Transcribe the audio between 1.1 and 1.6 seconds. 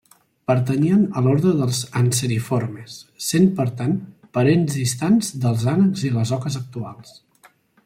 a l'ordre